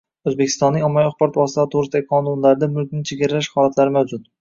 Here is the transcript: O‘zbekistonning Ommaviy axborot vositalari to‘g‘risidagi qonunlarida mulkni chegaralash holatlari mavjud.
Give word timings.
O‘zbekistonning 0.29 0.85
Ommaviy 0.87 1.09
axborot 1.09 1.37
vositalari 1.43 1.71
to‘g‘risidagi 1.77 2.09
qonunlarida 2.17 2.73
mulkni 2.75 3.07
chegaralash 3.15 3.55
holatlari 3.59 3.99
mavjud. 4.01 4.31